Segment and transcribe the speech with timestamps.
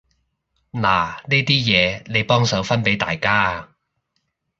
[0.71, 3.69] 嗱呢啲嘢，你幫手分畀大家啊